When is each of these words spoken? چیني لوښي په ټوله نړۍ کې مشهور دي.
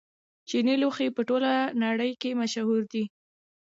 چیني 0.49 0.75
لوښي 0.81 1.07
په 1.15 1.21
ټوله 1.27 1.51
نړۍ 1.83 2.11
کې 2.21 2.37
مشهور 2.41 2.81
دي. 2.91 3.03